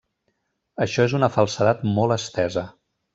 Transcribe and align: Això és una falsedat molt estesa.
Això 0.85 1.05
és 1.09 1.13
una 1.19 1.29
falsedat 1.37 1.83
molt 1.99 2.17
estesa. 2.17 2.65